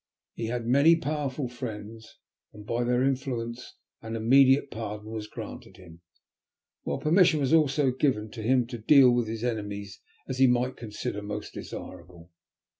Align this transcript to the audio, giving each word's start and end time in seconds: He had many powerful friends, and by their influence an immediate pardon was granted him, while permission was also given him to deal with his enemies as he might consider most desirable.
He 0.33 0.47
had 0.47 0.65
many 0.65 0.95
powerful 0.95 1.47
friends, 1.47 2.17
and 2.53 2.65
by 2.65 2.83
their 2.83 3.03
influence 3.03 3.75
an 4.01 4.15
immediate 4.15 4.71
pardon 4.71 5.11
was 5.11 5.27
granted 5.27 5.77
him, 5.77 6.01
while 6.81 6.97
permission 6.97 7.39
was 7.39 7.53
also 7.53 7.91
given 7.91 8.31
him 8.31 8.65
to 8.65 8.77
deal 8.79 9.11
with 9.11 9.27
his 9.27 9.43
enemies 9.43 9.99
as 10.27 10.39
he 10.39 10.47
might 10.47 10.75
consider 10.75 11.21
most 11.21 11.53
desirable. 11.53 12.31